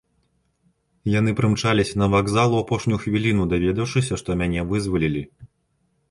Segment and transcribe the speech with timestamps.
[1.19, 5.23] Яны прымчаліся на вакзал, у апошнюю хвіліну даведаўшыся, што мяне вызвалілі.